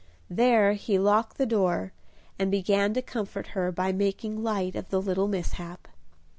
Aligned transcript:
There 0.31 0.73
he 0.73 0.97
locked 0.97 1.37
the 1.37 1.45
door, 1.45 1.93
and 2.39 2.49
began 2.49 2.91
to 2.95 3.03
comfort 3.03 3.49
her 3.53 3.71
by 3.71 3.91
making 3.91 4.41
light 4.41 4.75
of 4.75 4.89
the 4.89 4.99
little 4.99 5.27
mishap. 5.27 5.87